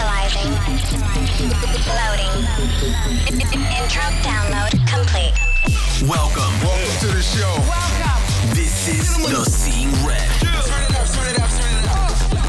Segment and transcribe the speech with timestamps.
[0.00, 0.56] Initializing.
[2.00, 2.32] Loading.
[3.52, 5.34] Intro download complete.
[6.08, 6.52] Welcome.
[6.64, 7.54] Welcome to the show.
[7.68, 8.54] Welcome.
[8.54, 10.30] This is The Seeing Red.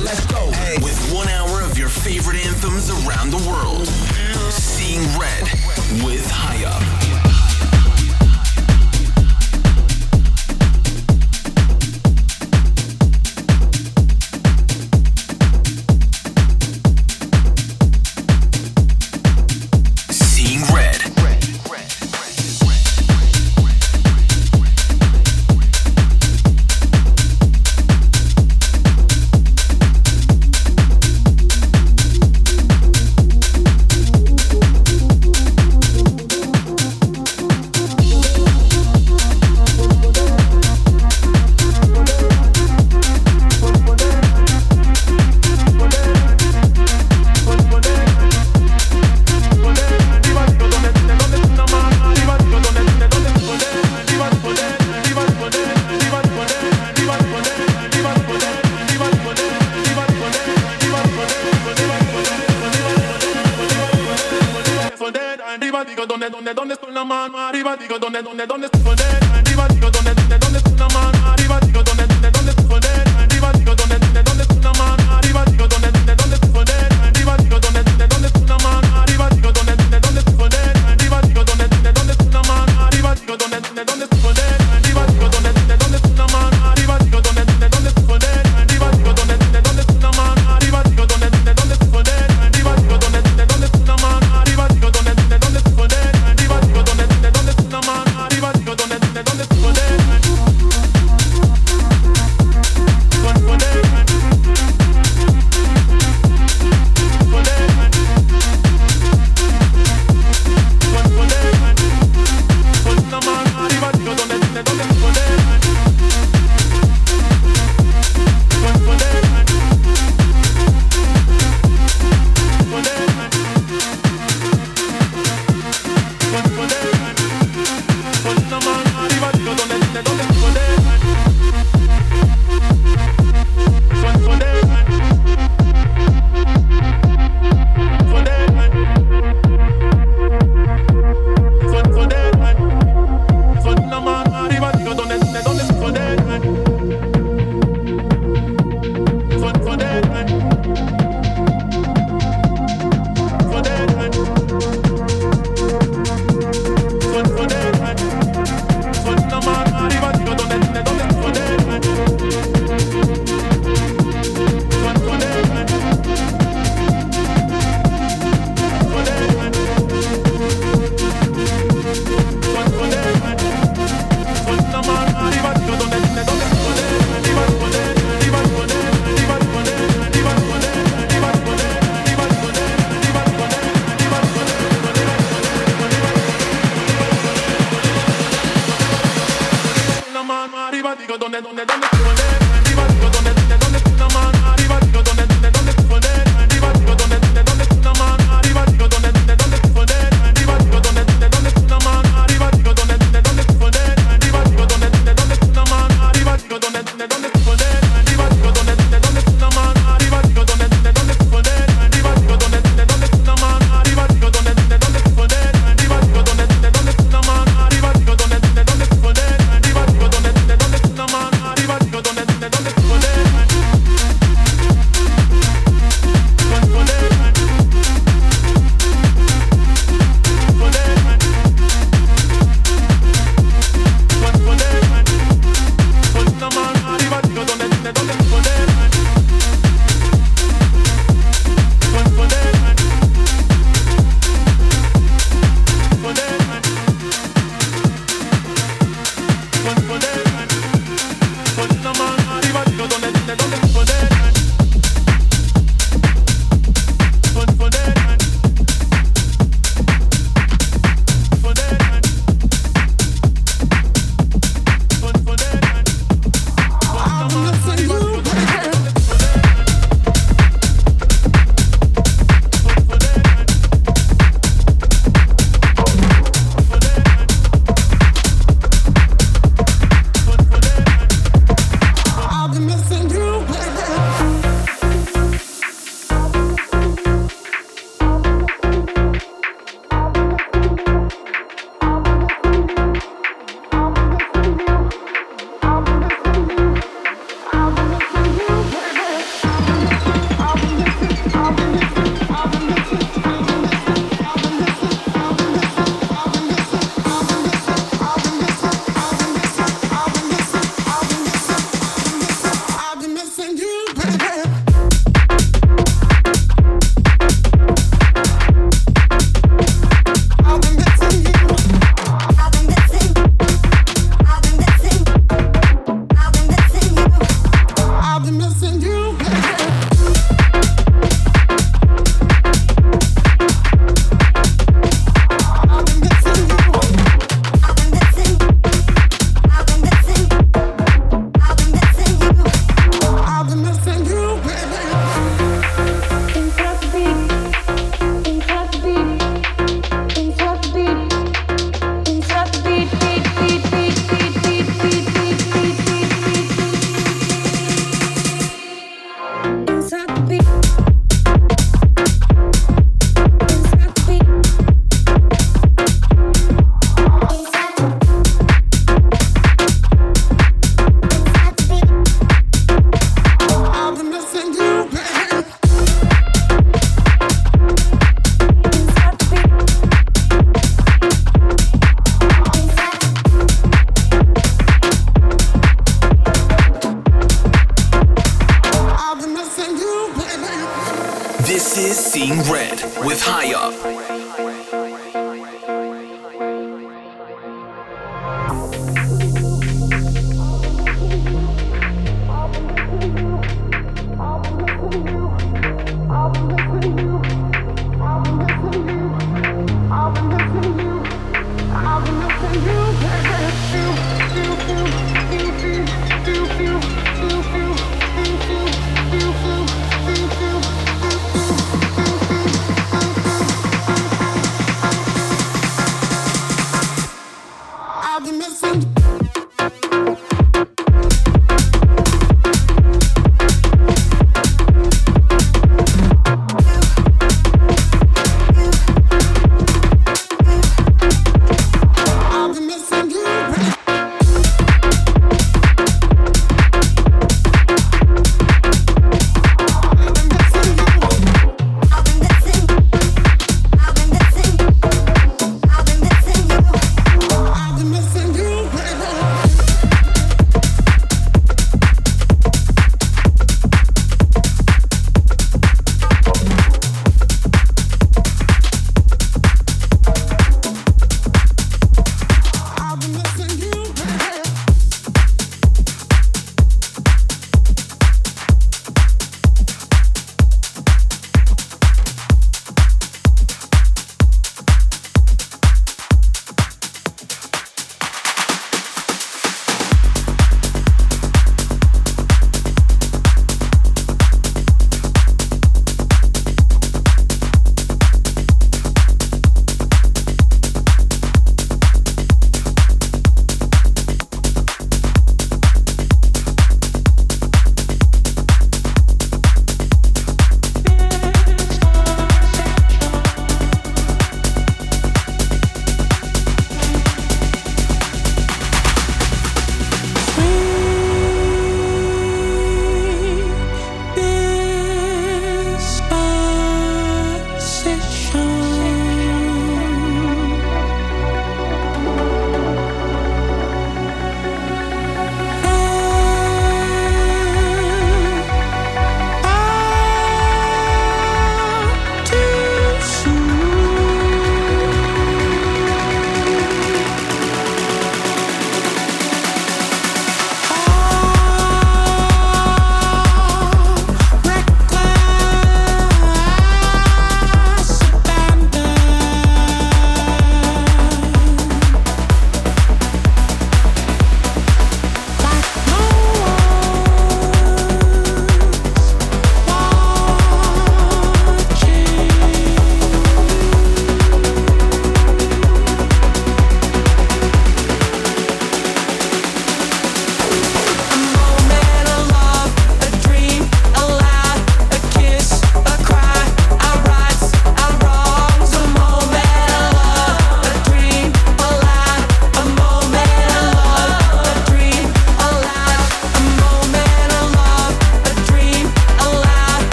[0.00, 0.50] Let's go.
[0.52, 0.76] Hey.
[0.80, 3.88] With one hour of your favorite anthems around the world.
[4.52, 5.42] Seeing Red
[6.04, 6.89] with Highup.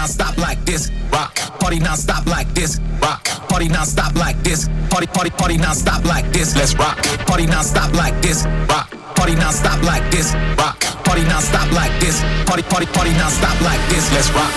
[0.00, 0.90] non-stop like this.
[1.12, 1.34] Rock.
[1.60, 2.80] Party non-stop like this.
[3.02, 3.22] Rock.
[3.50, 4.66] Party non-stop like this.
[4.88, 6.56] Party party party non-stop like this.
[6.56, 6.96] Let's rock.
[7.26, 8.46] Party non-stop like this.
[8.66, 8.88] Rock.
[9.14, 10.32] Party non-stop like this.
[10.56, 10.80] Rock.
[11.04, 12.22] Party non-stop like this.
[12.46, 14.10] Party party party non-stop like this.
[14.14, 14.50] Let's rock.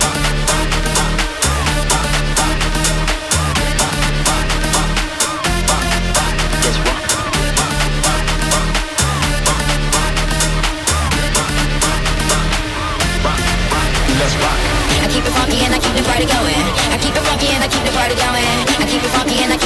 [0.00, 0.23] rock.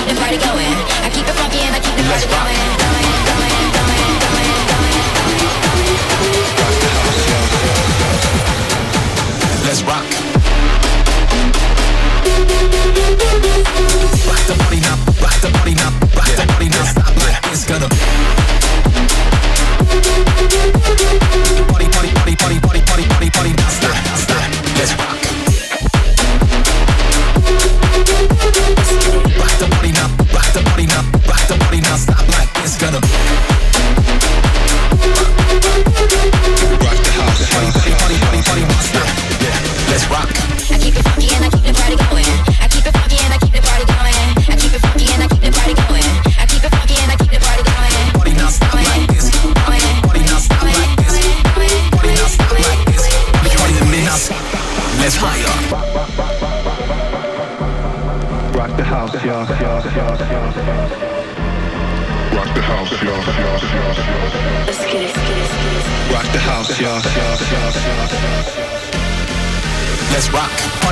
[0.08, 0.36] the party.
[0.36, 2.58] I keep it funky I keep the party going.
[9.64, 10.04] Let's rock.
[14.26, 16.84] Rock the body now, rock the body now, rock the body now.
[16.84, 17.12] Stop
[17.52, 18.17] it's gonna.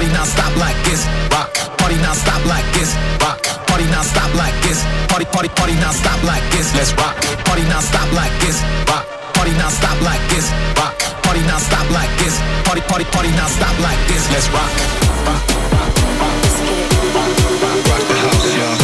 [0.06, 1.50] Party non stop like this, rock.
[1.78, 3.42] Party non stop like this, rock.
[3.66, 7.16] Party non stop like this, party, party, party non stop like this, let's rock.
[7.44, 9.04] Party non stop like this, rock.
[9.34, 10.46] Party non stop like this,
[10.78, 10.94] rock.
[11.24, 14.46] Party non stop like this, party, party, party non stop like this, let's.
[14.54, 14.70] Rock,
[15.26, 15.42] rock,
[15.74, 16.30] rock, rock.
[17.90, 18.75] rock the house, y'all.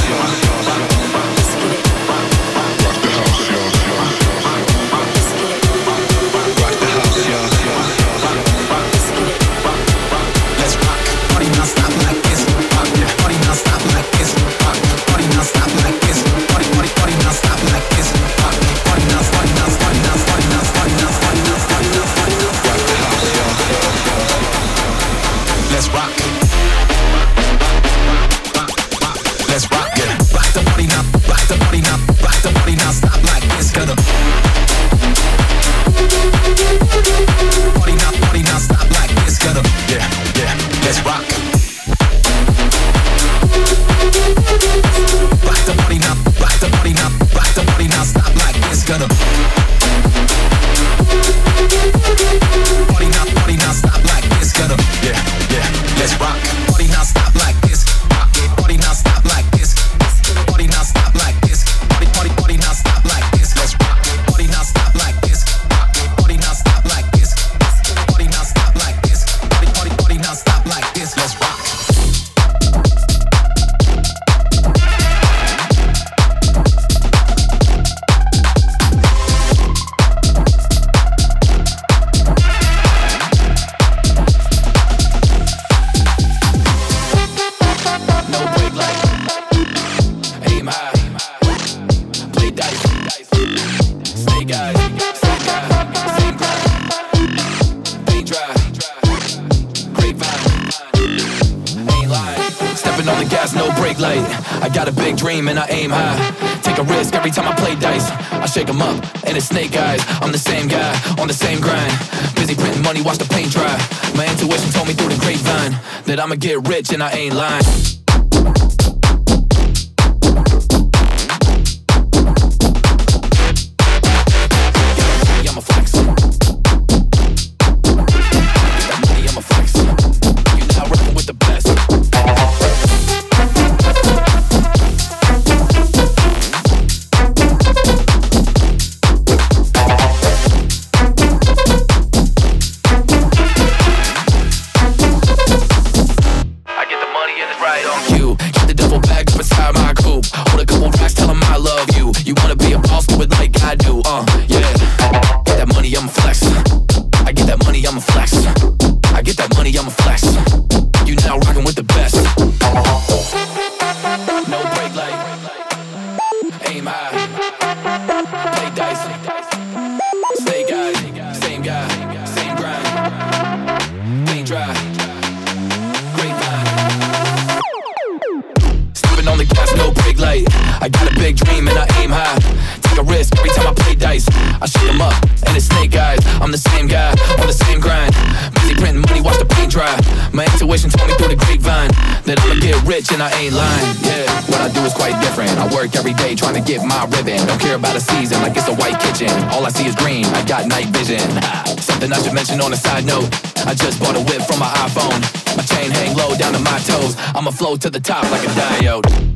[193.23, 193.95] I ain't lying.
[194.03, 195.55] Yeah, what I do is quite different.
[195.55, 197.39] I work every day trying to get my ribbon.
[197.47, 199.31] Don't care about a season like it's a white kitchen.
[199.55, 200.27] All I see is green.
[200.35, 201.23] I got night vision.
[201.79, 203.31] Something I should mention on a side note.
[203.63, 205.23] I just bought a whip from my iPhone.
[205.57, 207.15] My chain hang low down to my toes.
[207.33, 209.32] I'ma float to the top like a diode.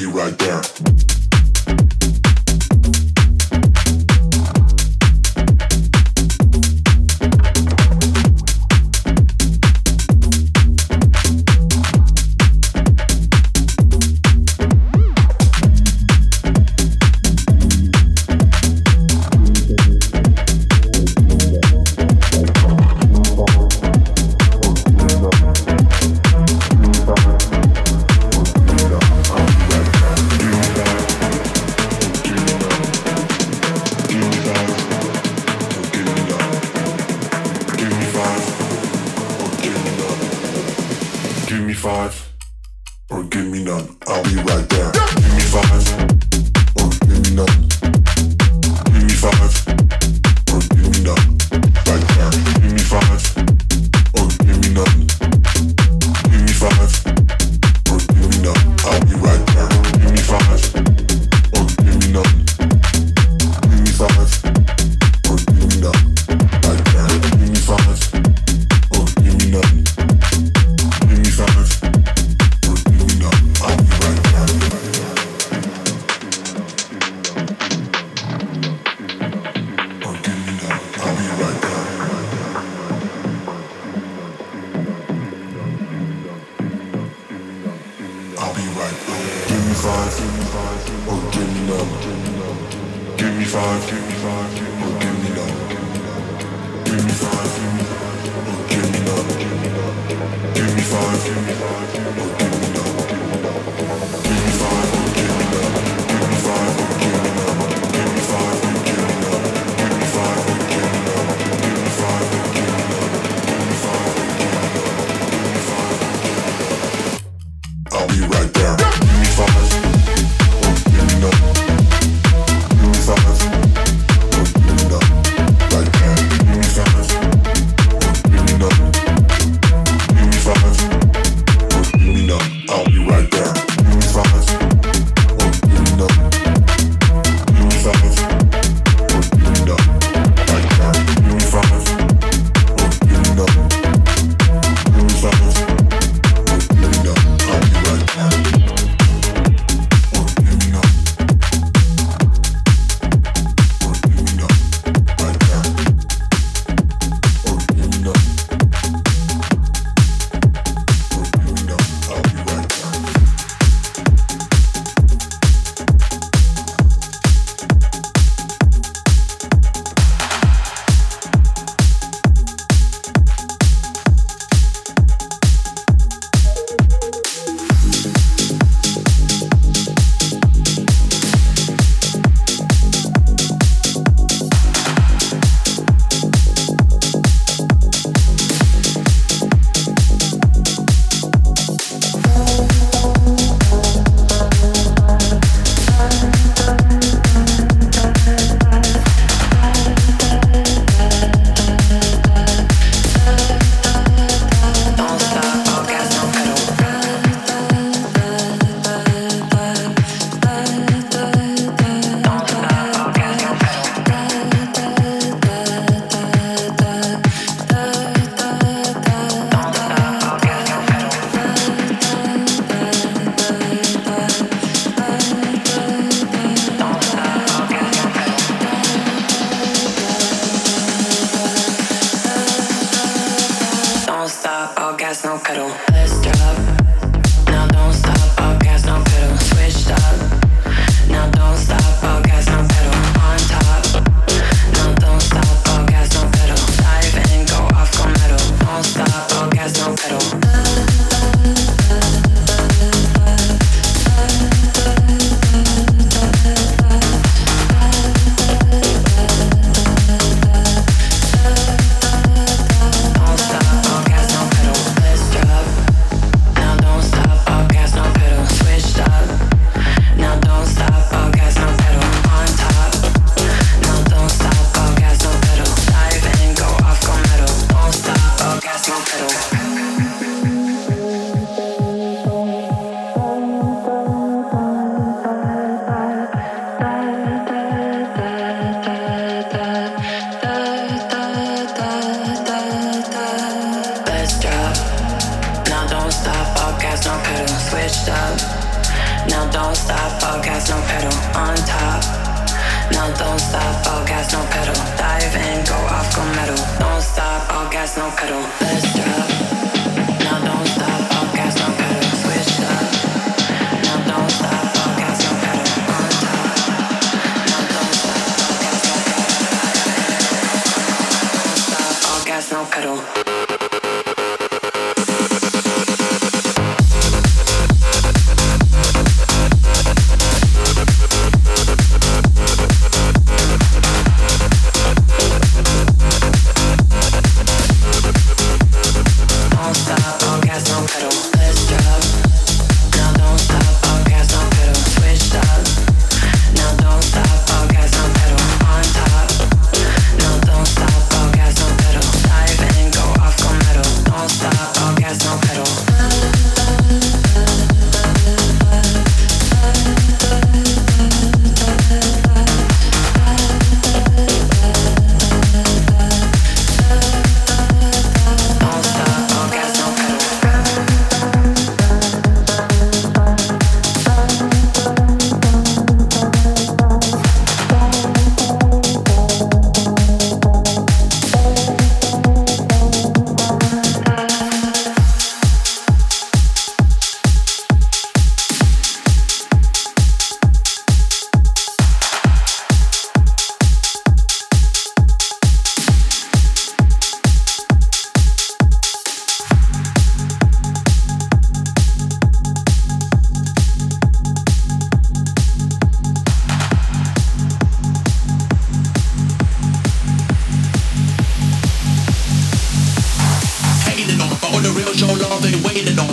[0.00, 1.09] Be right there.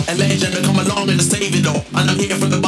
[0.08, 1.84] And let a come along and save it all.
[1.94, 2.58] And I'm here for the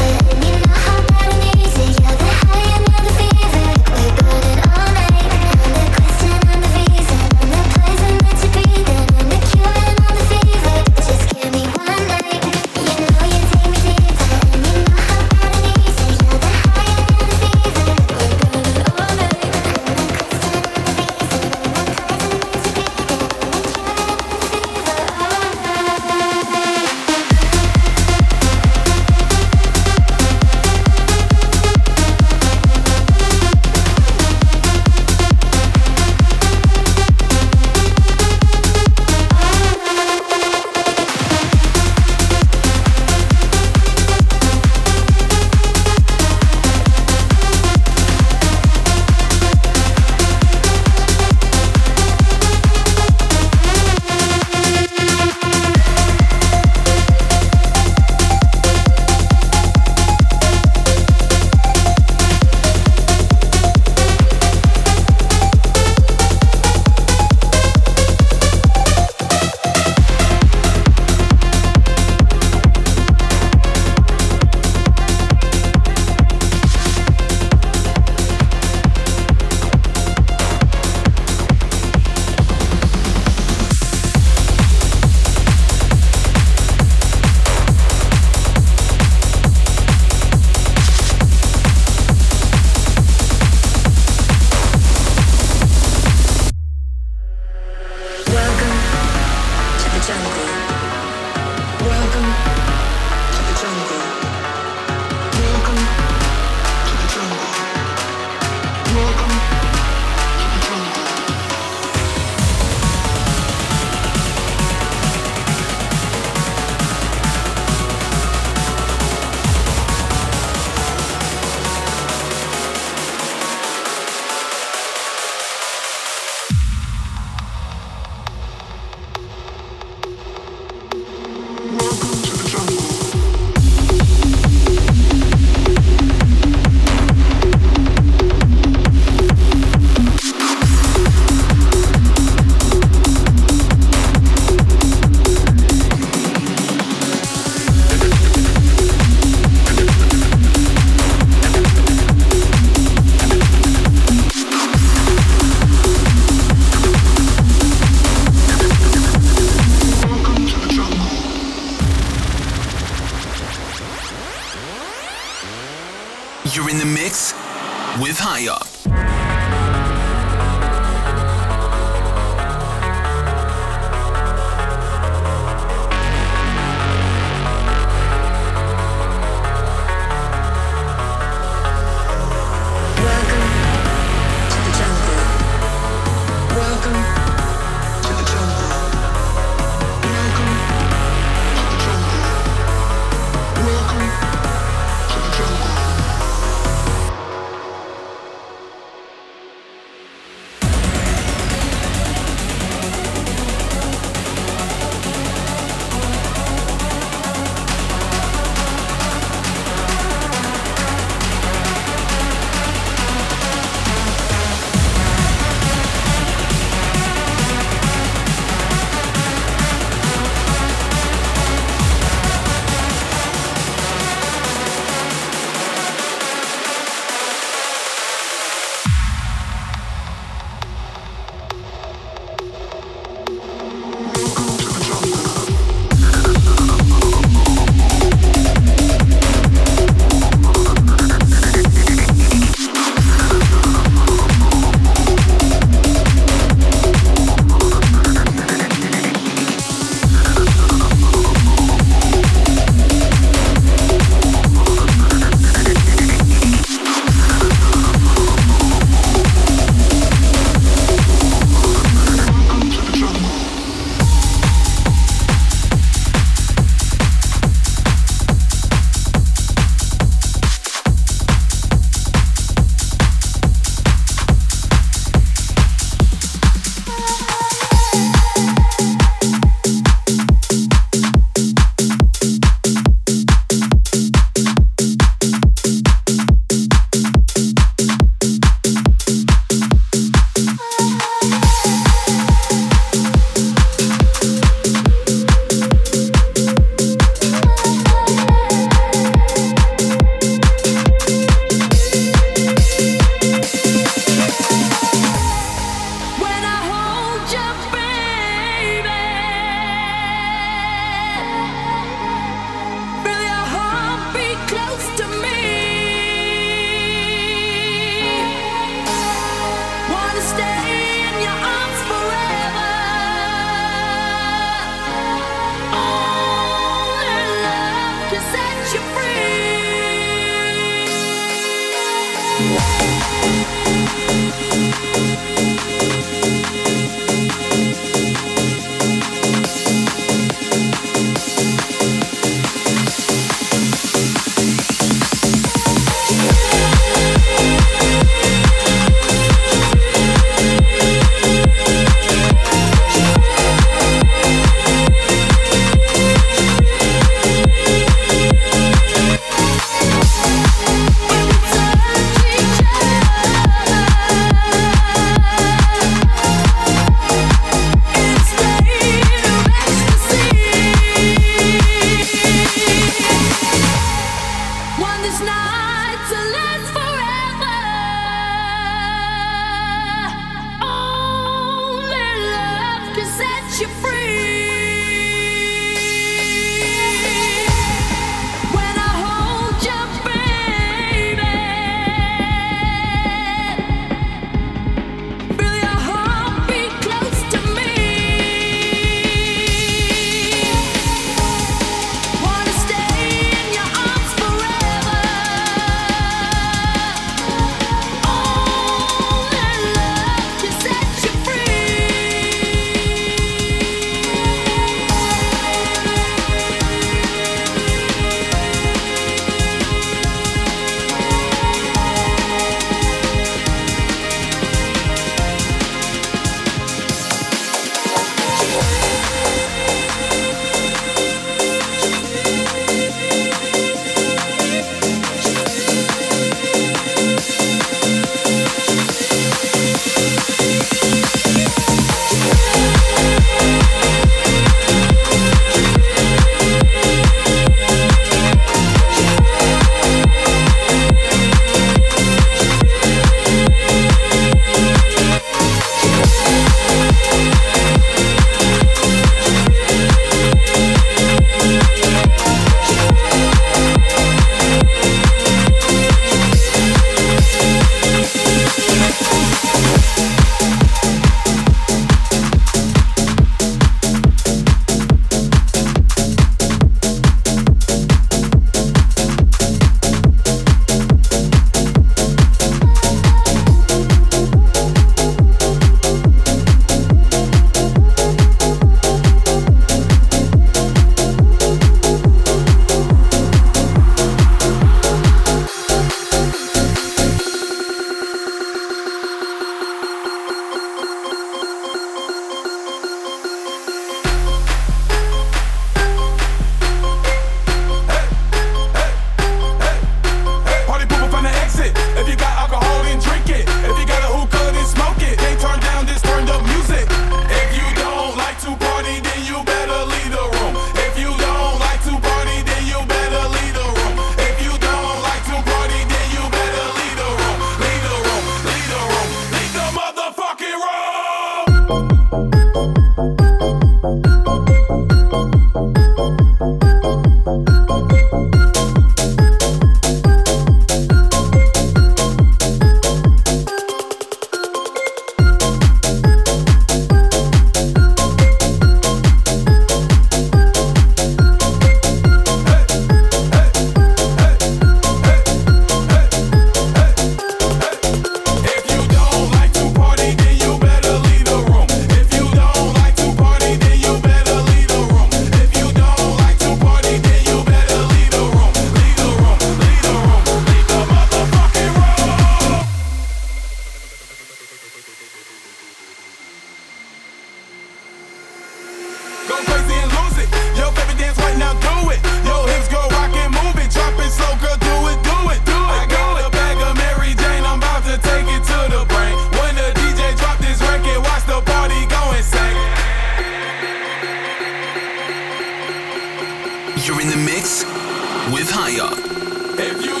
[598.31, 600.00] with High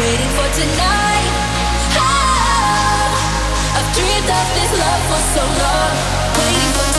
[0.00, 1.28] waiting for tonight.
[2.00, 3.12] Oh,
[3.76, 5.94] I've dreamed of this love for so long,
[6.38, 6.89] waiting for.